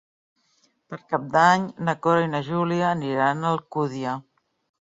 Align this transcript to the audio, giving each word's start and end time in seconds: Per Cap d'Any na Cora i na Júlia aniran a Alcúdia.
Per 0.93 0.97
Cap 1.11 1.27
d'Any 1.35 1.67
na 1.89 1.95
Cora 2.07 2.25
i 2.25 2.31
na 2.33 2.41
Júlia 2.49 2.89
aniran 2.97 3.47
a 3.47 3.55
Alcúdia. 3.59 4.19